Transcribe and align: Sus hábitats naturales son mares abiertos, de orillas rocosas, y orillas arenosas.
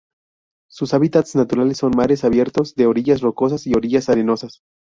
Sus 0.67 0.95
hábitats 0.95 1.35
naturales 1.35 1.77
son 1.77 1.93
mares 1.95 2.23
abiertos, 2.23 2.73
de 2.73 2.87
orillas 2.87 3.21
rocosas, 3.21 3.67
y 3.67 3.75
orillas 3.75 4.09
arenosas. 4.09 4.63